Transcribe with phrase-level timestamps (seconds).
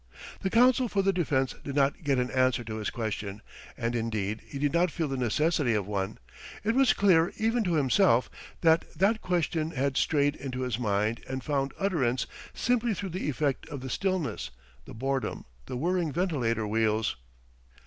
[0.41, 3.43] ."The counsel for the defence did not get an answer to his question,
[3.77, 6.17] and indeed he did not feel the necessity of one.
[6.63, 8.27] It was clear even to himself
[8.61, 13.69] that that question had strayed into his mind and found utterance simply through the effect
[13.69, 14.49] of the stillness,
[14.85, 17.15] the boredom, the whirring ventilator wheels.